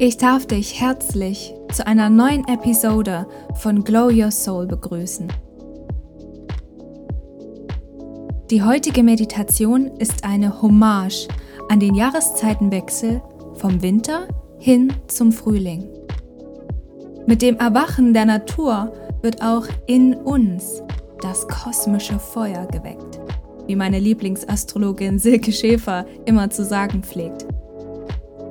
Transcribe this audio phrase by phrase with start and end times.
[0.00, 3.26] Ich darf dich herzlich zu einer neuen Episode
[3.56, 5.26] von Glow Your Soul begrüßen.
[8.48, 11.26] Die heutige Meditation ist eine Hommage
[11.68, 13.20] an den Jahreszeitenwechsel
[13.54, 14.28] vom Winter
[14.60, 15.88] hin zum Frühling.
[17.26, 18.92] Mit dem Erwachen der Natur
[19.22, 20.80] wird auch in uns
[21.22, 23.18] das kosmische Feuer geweckt,
[23.66, 27.48] wie meine Lieblingsastrologin Silke Schäfer immer zu sagen pflegt.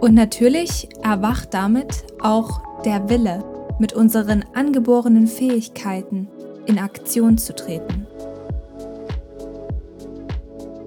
[0.00, 3.44] Und natürlich erwacht damit auch der Wille,
[3.78, 6.28] mit unseren angeborenen Fähigkeiten
[6.66, 8.06] in Aktion zu treten.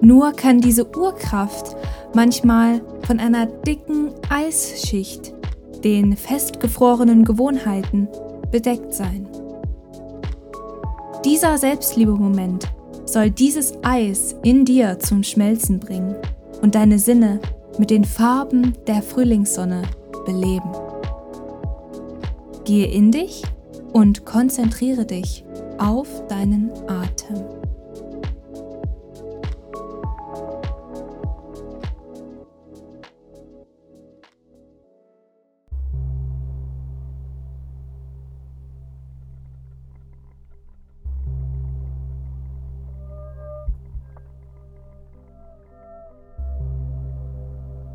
[0.00, 1.76] Nur kann diese Urkraft
[2.14, 5.32] manchmal von einer dicken Eisschicht,
[5.84, 8.08] den festgefrorenen Gewohnheiten,
[8.50, 9.28] bedeckt sein.
[11.24, 12.66] Dieser Selbstliebe-Moment
[13.04, 16.16] soll dieses Eis in dir zum Schmelzen bringen
[16.62, 17.40] und deine Sinne
[17.78, 19.82] mit den Farben der Frühlingssonne
[20.24, 20.70] beleben.
[22.64, 23.42] Gehe in dich
[23.92, 25.44] und konzentriere dich
[25.78, 26.71] auf deinen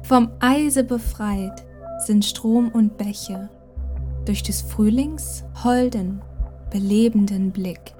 [0.07, 1.65] Vom Eise befreit
[2.05, 3.49] sind Strom und Bäche
[4.23, 6.21] durch des Frühlings holden,
[6.71, 7.93] belebenden Blick.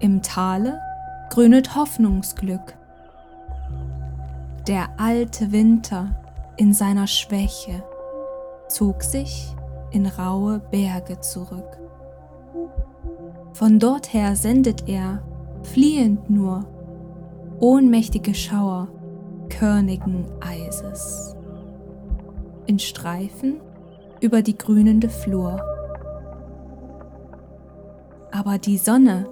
[0.00, 0.80] Im Tale
[1.28, 2.74] grünet Hoffnungsglück.
[4.66, 6.16] Der alte Winter
[6.56, 7.84] in seiner Schwäche
[8.68, 9.54] zog sich
[9.90, 11.78] in raue Berge zurück.
[13.52, 15.22] Von dorther sendet er,
[15.64, 16.64] fliehend nur,
[17.60, 18.88] ohnmächtige Schauer
[19.58, 21.36] körnigen Eises.
[22.66, 23.60] In Streifen
[24.20, 25.60] über die grünende Flur.
[28.30, 29.26] Aber die Sonne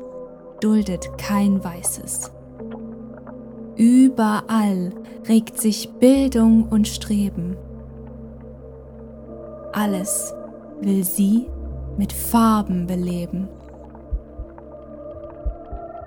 [0.60, 2.32] duldet kein Weißes.
[3.76, 4.92] Überall
[5.26, 7.56] regt sich Bildung und Streben.
[9.72, 10.34] Alles
[10.82, 11.46] will sie
[11.96, 13.48] mit Farben beleben.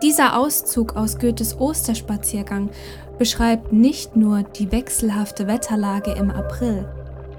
[0.03, 2.69] Dieser Auszug aus Goethes Osterspaziergang
[3.18, 6.85] beschreibt nicht nur die wechselhafte Wetterlage im April,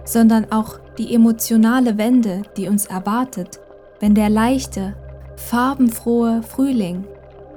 [0.05, 3.61] sondern auch die emotionale Wende, die uns erwartet,
[4.01, 4.95] wenn der leichte,
[5.37, 7.05] farbenfrohe Frühling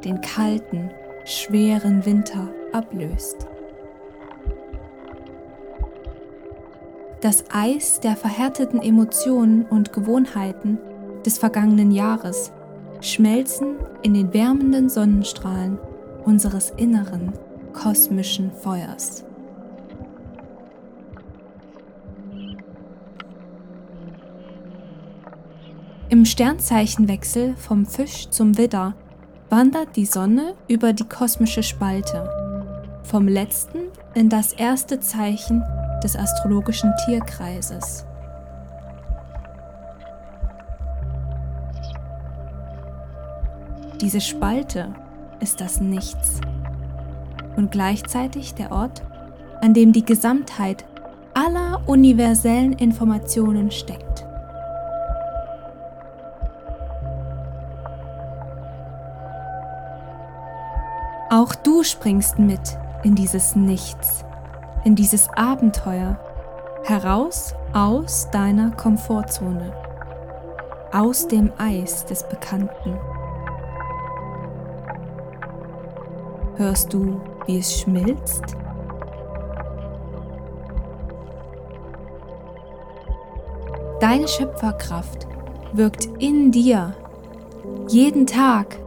[0.04, 0.92] den kalten,
[1.26, 3.48] schweren Winter ablöst.
[7.22, 10.78] Das Eis der verhärteten Emotionen und Gewohnheiten
[11.26, 12.52] des vergangenen Jahres
[13.02, 15.80] schmelzen in den wärmenden Sonnenstrahlen
[16.26, 17.34] unseres inneren
[17.78, 19.24] kosmischen Feuers.
[26.10, 28.96] Im Sternzeichenwechsel vom Fisch zum Widder
[29.50, 32.28] wandert die Sonne über die kosmische Spalte,
[33.04, 33.78] vom letzten
[34.16, 35.64] in das erste Zeichen
[36.04, 38.06] des astrologischen Tierkreises.
[44.02, 44.94] Diese Spalte
[45.40, 46.42] ist das Nichts
[47.58, 49.04] und gleichzeitig der Ort,
[49.62, 50.86] an dem die Gesamtheit
[51.34, 54.26] aller universellen Informationen steckt.
[61.30, 64.24] Auch du springst mit in dieses Nichts,
[64.86, 66.18] in dieses Abenteuer,
[66.86, 69.74] heraus aus deiner Komfortzone,
[70.94, 72.98] aus dem Eis des Bekannten.
[76.56, 78.44] Hörst du, wie es schmilzt?
[84.00, 85.28] Deine Schöpferkraft
[85.74, 86.94] wirkt in dir,
[87.88, 88.78] jeden Tag,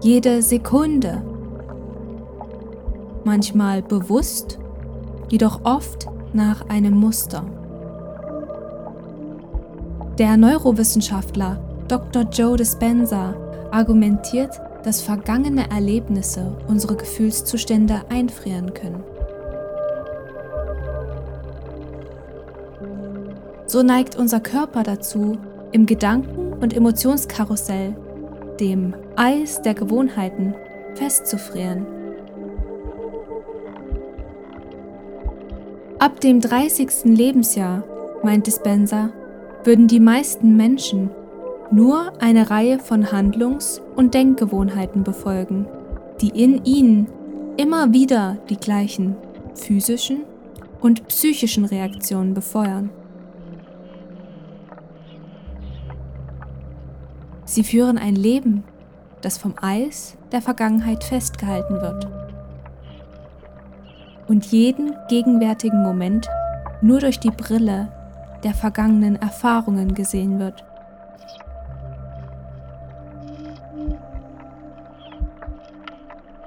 [0.00, 1.22] jede Sekunde.
[3.24, 4.58] Manchmal bewusst,
[5.28, 7.44] jedoch oft nach einem Muster.
[10.18, 11.58] Der Neurowissenschaftler
[11.88, 12.22] Dr.
[12.22, 13.34] Joe Dispenza
[13.70, 19.02] argumentiert, dass vergangene Erlebnisse unsere Gefühlszustände einfrieren können.
[23.66, 25.38] So neigt unser Körper dazu,
[25.72, 27.96] im Gedanken- und Emotionskarussell,
[28.60, 30.54] dem Eis der Gewohnheiten,
[30.94, 31.86] festzufrieren.
[35.98, 37.16] Ab dem 30.
[37.16, 37.84] Lebensjahr,
[38.22, 39.10] meint Dispenser,
[39.64, 41.10] würden die meisten Menschen
[41.72, 45.66] nur eine Reihe von Handlungs- und Denkgewohnheiten befolgen,
[46.20, 47.08] die in ihnen
[47.56, 49.16] immer wieder die gleichen
[49.54, 50.24] physischen,
[50.82, 52.90] und psychischen Reaktionen befeuern.
[57.44, 58.64] Sie führen ein Leben,
[59.20, 62.08] das vom Eis der Vergangenheit festgehalten wird
[64.26, 66.28] und jeden gegenwärtigen Moment
[66.80, 67.92] nur durch die Brille
[68.42, 70.64] der vergangenen Erfahrungen gesehen wird.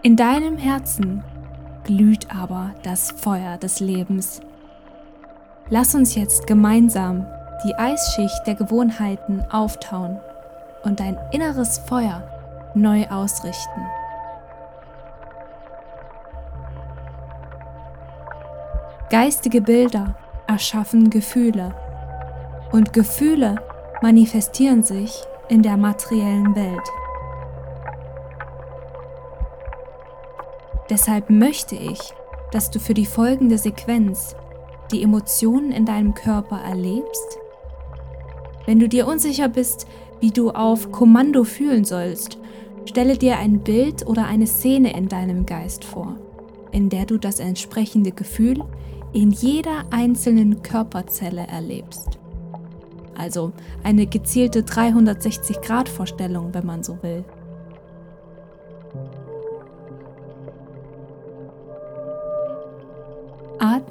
[0.06, 1.24] In deinem Herzen
[1.84, 4.40] glüht aber das Feuer des Lebens.
[5.70, 7.26] Lass uns jetzt gemeinsam
[7.66, 10.20] die Eisschicht der Gewohnheiten auftauen
[10.84, 12.22] und dein inneres Feuer
[12.76, 13.82] neu ausrichten.
[19.10, 20.14] Geistige Bilder
[20.46, 21.74] erschaffen Gefühle
[22.72, 23.56] und Gefühle
[24.04, 27.05] manifestieren sich in der materiellen Welt.
[30.90, 32.00] Deshalb möchte ich,
[32.52, 34.36] dass du für die folgende Sequenz
[34.92, 37.40] die Emotionen in deinem Körper erlebst.
[38.66, 39.88] Wenn du dir unsicher bist,
[40.20, 42.38] wie du auf Kommando fühlen sollst,
[42.86, 46.16] stelle dir ein Bild oder eine Szene in deinem Geist vor,
[46.72, 48.64] in der du das entsprechende Gefühl
[49.12, 52.20] in jeder einzelnen Körperzelle erlebst.
[53.18, 53.54] Also
[53.84, 57.24] eine gezielte 360-Grad-Vorstellung, wenn man so will.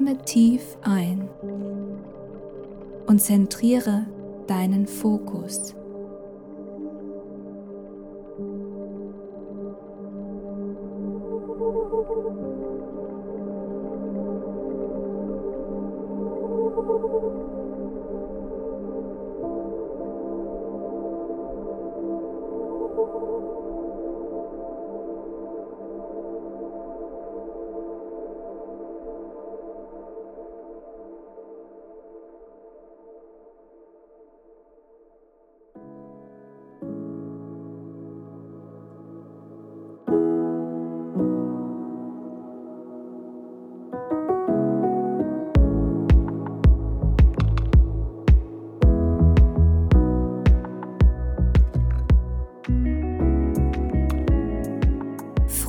[0.05, 1.31] Atme tief ein
[3.07, 4.05] und zentriere
[4.47, 5.75] deinen Fokus.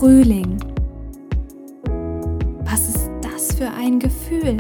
[0.06, 0.60] Frühling.
[2.64, 4.56] Was ist das für ein Gefühl?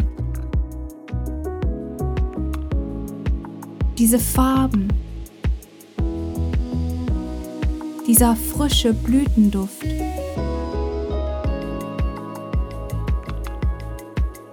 [3.95, 4.87] Diese Farben,
[8.07, 9.85] dieser frische Blütenduft.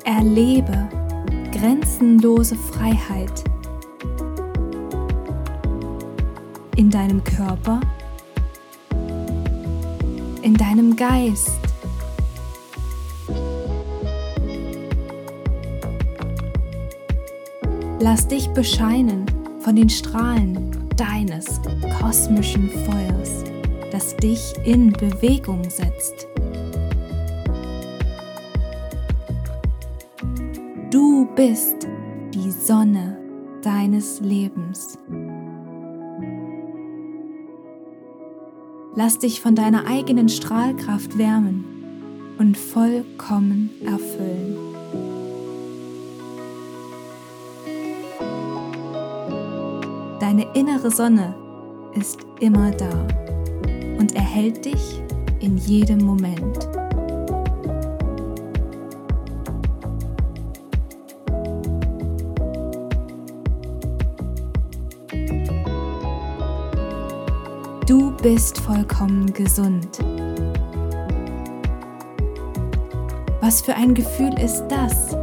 [0.05, 0.91] Erlebe
[1.53, 3.45] grenzenlose Freiheit
[6.77, 7.81] in deinem Körper
[10.43, 11.59] in deinem Geist.
[18.01, 19.27] Lass dich bescheinen
[19.61, 21.61] von den Strahlen deines
[22.01, 23.45] kosmischen Feuers,
[23.93, 26.27] das dich in Bewegung setzt.
[30.91, 31.87] Du bist
[32.35, 33.17] die Sonne
[33.63, 34.99] deines Lebens.
[38.95, 41.65] Lass dich von deiner eigenen Strahlkraft wärmen
[42.39, 44.59] und vollkommen erfüllen.
[50.21, 51.35] Deine innere Sonne
[51.95, 53.07] ist immer da
[53.99, 55.01] und erhält dich
[55.41, 56.72] in jedem Moment.
[68.23, 69.99] Bist vollkommen gesund.
[73.41, 75.17] Was für ein Gefühl ist das?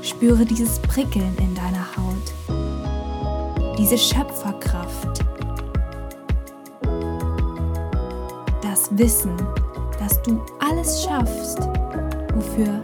[0.00, 5.22] Spüre dieses Prickeln in deiner Haut, diese Schöpferkraft,
[8.62, 9.36] das Wissen,
[9.98, 11.58] dass du alles schaffst,
[12.34, 12.80] wofür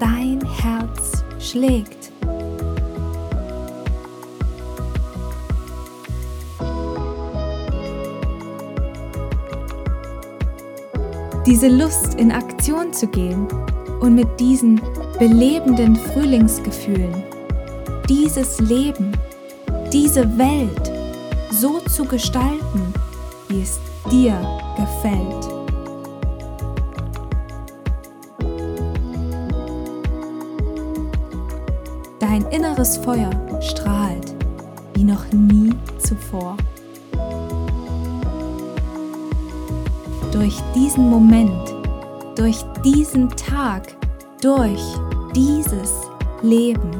[0.00, 1.95] dein Herz schlägt.
[11.46, 13.46] Diese Lust in Aktion zu gehen
[14.00, 14.80] und mit diesen
[15.18, 17.22] belebenden Frühlingsgefühlen
[18.08, 19.12] dieses Leben,
[19.92, 20.92] diese Welt
[21.50, 22.92] so zu gestalten,
[23.48, 24.36] wie es dir
[24.76, 25.48] gefällt.
[32.20, 34.34] Dein inneres Feuer strahlt
[34.94, 36.56] wie noch nie zuvor.
[40.36, 41.74] Durch diesen Moment,
[42.36, 43.96] durch diesen Tag,
[44.42, 44.82] durch
[45.34, 45.94] dieses
[46.42, 46.90] Leben.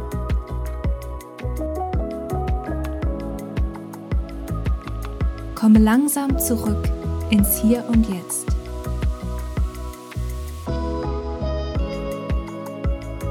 [5.54, 6.88] Komme langsam zurück
[7.28, 8.46] ins Hier und Jetzt.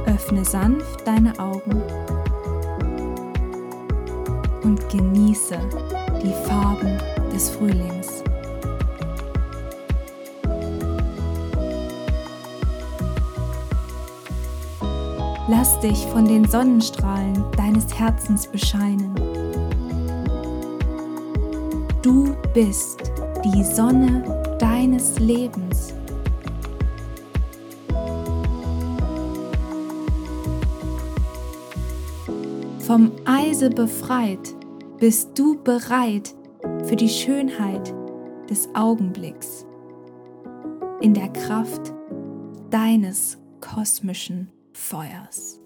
[0.05, 1.81] Öffne sanft deine Augen
[4.63, 5.57] und genieße
[6.21, 6.95] die Farben
[7.33, 8.14] des Frühlings.
[15.47, 19.13] Lass dich von den Sonnenstrahlen deines Herzens bescheinen.
[22.01, 23.11] Du bist
[23.43, 25.93] die Sonne deines Lebens.
[32.79, 34.55] Vom Eise befreit
[34.97, 36.33] bist du bereit
[36.85, 37.93] für die Schönheit
[38.49, 39.63] des Augenblicks
[41.01, 41.93] in der Kraft
[42.71, 45.59] deines kosmischen Feuers.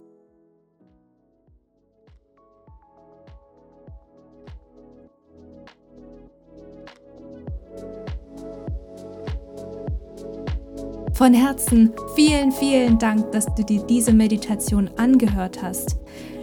[11.13, 15.98] Von Herzen vielen, vielen Dank, dass du dir diese Meditation angehört hast.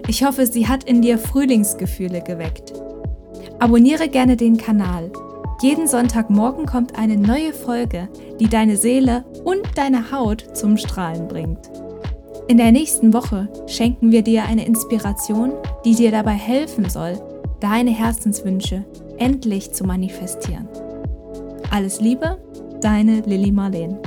[0.08, 2.74] Ich hoffe, sie hat in dir Frühlingsgefühle geweckt.
[3.58, 5.10] Abonniere gerne den Kanal.
[5.62, 8.08] Jeden Sonntagmorgen kommt eine neue Folge,
[8.38, 11.70] die deine Seele und deine Haut zum Strahlen bringt.
[12.48, 15.52] In der nächsten Woche schenken wir dir eine Inspiration,
[15.84, 17.20] die dir dabei helfen soll,
[17.58, 18.84] deine Herzenswünsche
[19.18, 20.68] endlich zu manifestieren.
[21.72, 22.38] Alles Liebe,
[22.80, 23.98] deine Lilly Marleen.